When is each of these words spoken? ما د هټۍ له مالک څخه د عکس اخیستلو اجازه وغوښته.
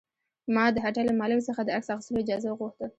ما 0.53 0.65
د 0.75 0.77
هټۍ 0.85 1.03
له 1.09 1.13
مالک 1.19 1.39
څخه 1.47 1.61
د 1.63 1.69
عکس 1.77 1.87
اخیستلو 1.91 2.21
اجازه 2.23 2.47
وغوښته. 2.49 2.87